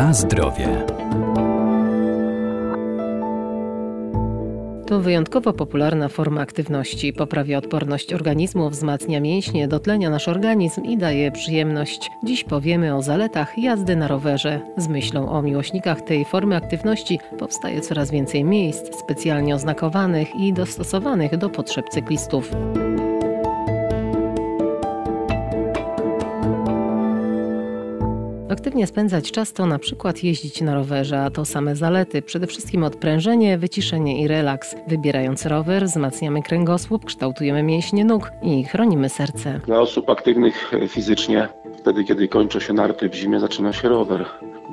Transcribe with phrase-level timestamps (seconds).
[0.00, 0.86] Na zdrowie.
[4.86, 7.12] To wyjątkowo popularna forma aktywności.
[7.12, 12.10] Poprawia odporność organizmu, wzmacnia mięśnie, dotlenia nasz organizm i daje przyjemność.
[12.24, 14.60] Dziś powiemy o zaletach jazdy na rowerze.
[14.76, 21.36] Z myślą o miłośnikach tej formy aktywności powstaje coraz więcej miejsc specjalnie oznakowanych i dostosowanych
[21.36, 22.50] do potrzeb cyklistów.
[28.70, 32.22] Aktywnie spędzać czas to na przykład jeździć na rowerze, a to same zalety.
[32.22, 34.76] Przede wszystkim odprężenie, wyciszenie i relaks.
[34.88, 39.60] Wybierając rower, wzmacniamy kręgosłup, kształtujemy mięśnie nóg i chronimy serce.
[39.66, 41.48] Dla osób aktywnych fizycznie,
[41.78, 44.24] wtedy kiedy kończą się narty w zimie, zaczyna się rower.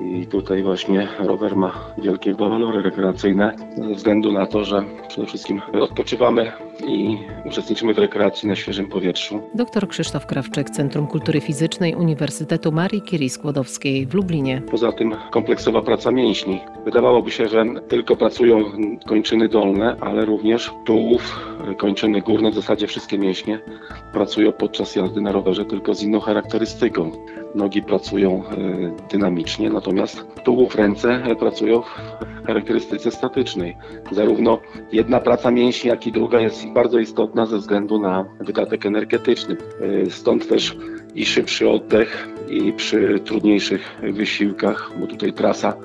[0.00, 5.62] I tutaj właśnie rower ma wielkie walory rekreacyjne ze względu na to, że przede wszystkim
[5.80, 6.52] odpoczywamy
[6.88, 9.40] i uczestniczymy w rekreacji na świeżym powietrzu.
[9.54, 14.62] Dr Krzysztof Krawczyk, Centrum Kultury Fizycznej Uniwersytetu Marii Curie Skłodowskiej w Lublinie.
[14.70, 16.60] Poza tym kompleksowa praca mięśni.
[16.84, 18.64] Wydawałoby się, że tylko pracują
[19.06, 21.40] kończyny dolne, ale również tułów,
[21.78, 23.60] kończyny górne, w zasadzie wszystkie mięśnie
[24.12, 27.12] pracują podczas jazdy na rowerze, tylko z inną charakterystyką.
[27.56, 33.76] Nogi pracują e, dynamicznie, natomiast tułów, ręce pracują w charakterystyce statycznej.
[34.12, 34.58] Zarówno
[34.92, 39.56] jedna praca mięśni, jak i druga jest bardzo istotna ze względu na wydatek energetyczny.
[40.06, 40.76] E, stąd też
[41.14, 45.76] i szybszy oddech, i przy trudniejszych wysiłkach, bo tutaj trasa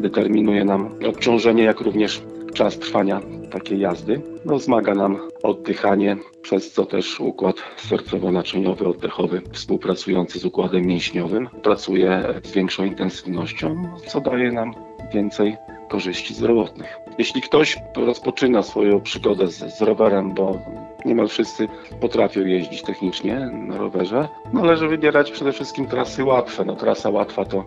[0.00, 2.22] determinuje nam obciążenie, jak również
[2.56, 4.20] czas trwania takiej jazdy.
[4.44, 12.22] No, wzmaga nam oddychanie, przez co też układ sercowo-naczyniowy, oddechowy współpracujący z układem mięśniowym pracuje
[12.44, 14.74] z większą intensywnością, co daje nam
[15.14, 15.56] więcej
[15.88, 16.96] korzyści zdrowotnych.
[17.18, 20.58] Jeśli ktoś rozpoczyna swoją przygodę z, z rowerem, bo
[21.06, 21.68] niemal wszyscy
[22.00, 26.64] potrafią jeździć technicznie na rowerze, należy wybierać przede wszystkim trasy łatwe.
[26.64, 27.64] No, trasa łatwa to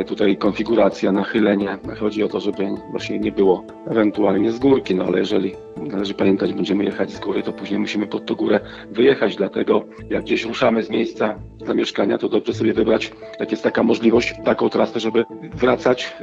[0.00, 1.78] y, tutaj konfiguracja, nachylenie.
[2.00, 6.52] Chodzi o to, żeby właśnie nie było ewentualnie z górki, no ale jeżeli należy pamiętać,
[6.52, 10.82] będziemy jechać z góry, to później musimy pod tą górę wyjechać, dlatego jak gdzieś ruszamy
[10.82, 11.34] z miejsca
[11.66, 15.24] zamieszkania, to dobrze sobie wybrać, jak jest taka możliwość, taką trasę, żeby
[15.54, 16.16] wracać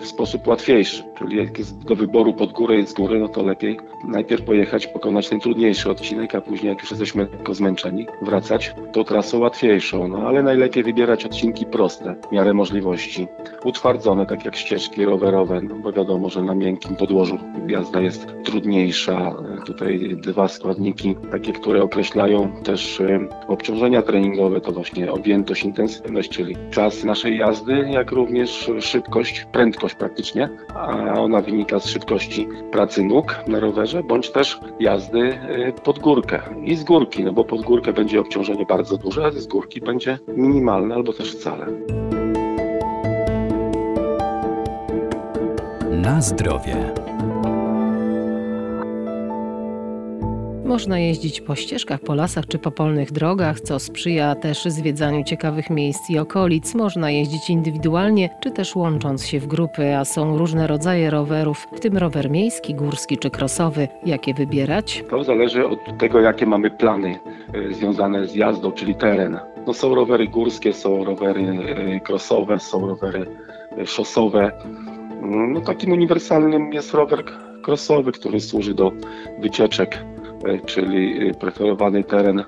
[0.00, 1.02] w sposób łatwiejszy.
[1.18, 3.78] Czyli jak jest do wyboru pod górę i z góry, no to lepiej
[4.08, 5.40] najpierw pojechać, pokonać ten
[5.90, 10.08] odcinek, a później jak już jesteśmy tylko zmęczeni, wracać tą trasą łatwiejszą.
[10.08, 13.28] No ale najlepiej wybierać odcinki proste, w miarę możliwości.
[13.64, 19.32] Utwardzone, tak jak ścieżki rowerowe, no bo wiadomo, że na miękkim podłożu jazda jest trudniejsza.
[19.66, 26.56] Tutaj dwa składniki, takie, które określają też e, obciążenia treningowe, to właśnie objętość, intensywność, czyli
[26.70, 33.36] czas naszej jazdy, jak również szybkość, prędkość praktycznie, a ona wynika z szybkości pracy nóg
[33.46, 37.92] na rowerze, bądź też jazdy e, pod górkę i z górki, no bo pod górkę
[37.92, 41.66] będzie obciążenie bardzo duże, a z górki będzie minimalne albo też wcale.
[45.90, 46.94] Na zdrowie.
[50.70, 55.70] Można jeździć po ścieżkach, po lasach czy po polnych drogach, co sprzyja też zwiedzaniu ciekawych
[55.70, 56.74] miejsc i okolic.
[56.74, 61.80] Można jeździć indywidualnie, czy też łącząc się w grupy, a są różne rodzaje rowerów, w
[61.80, 63.88] tym rower miejski, górski czy krosowy.
[64.06, 65.04] Jakie wybierać?
[65.10, 67.18] To zależy od tego, jakie mamy plany
[67.54, 69.38] y, związane z jazdą, czyli teren.
[69.66, 71.60] No są rowery górskie, są rowery
[72.04, 73.26] krosowe, są rowery
[73.84, 74.52] szosowe.
[75.22, 77.24] No, takim uniwersalnym jest rower
[77.66, 78.92] crossowy, który służy do
[79.38, 80.19] wycieczek, e,
[80.66, 82.44] czyli preferowany teren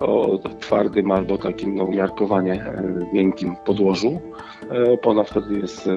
[0.00, 4.20] o twardym albo takim no, umiarkowanie e, miękkim podłożu.
[4.70, 5.88] E, opona wtedy jest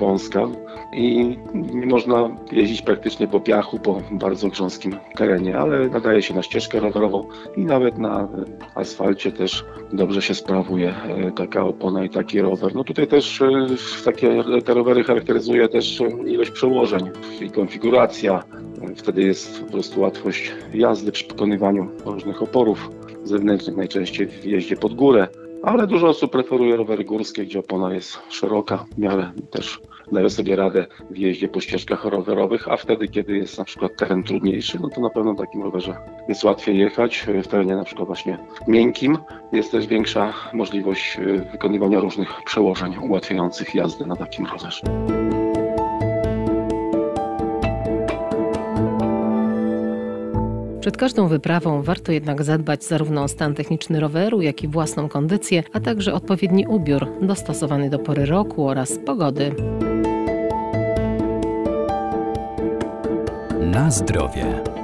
[0.00, 0.48] wąska
[0.92, 6.42] i nie można jeździć praktycznie po piachu, po bardzo grząskim terenie, ale nadaje się na
[6.42, 7.24] ścieżkę rowerową
[7.56, 8.28] i nawet na
[8.74, 12.74] asfalcie też dobrze się sprawuje e, taka opona i taki rower.
[12.74, 13.66] No tutaj też e,
[14.04, 17.10] takie te rowery charakteryzuje też ilość przełożeń
[17.40, 18.42] i konfiguracja.
[18.96, 22.90] Wtedy jest po prostu łatwość jazdy przy pokonywaniu różnych oporów
[23.24, 25.28] zewnętrznych, najczęściej w jeździe pod górę
[25.62, 29.80] ale dużo osób preferuje rowery górskie, gdzie opona jest szeroka, w miarę też
[30.12, 34.22] dają sobie radę w jeździe po ścieżkach rowerowych, a wtedy, kiedy jest na przykład teren
[34.22, 35.96] trudniejszy, no to na pewno takim rowerze
[36.28, 37.26] jest łatwiej jechać.
[37.44, 38.38] W terenie na przykład właśnie
[38.68, 39.18] miękkim
[39.52, 44.80] jest też większa możliwość e, wykonywania różnych przełożeń ułatwiających jazdę na takim rowerze.
[50.90, 55.62] Przed każdą wyprawą warto jednak zadbać zarówno o stan techniczny roweru, jak i własną kondycję,
[55.72, 59.54] a także odpowiedni ubiór dostosowany do pory roku oraz pogody.
[63.60, 64.79] Na zdrowie.